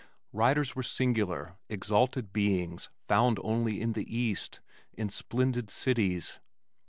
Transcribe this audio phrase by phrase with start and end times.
[0.33, 4.59] Writers were singular, exalted beings found only in the East
[4.95, 6.39] in splendid cities.